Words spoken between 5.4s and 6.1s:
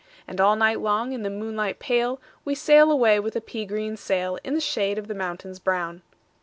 brown."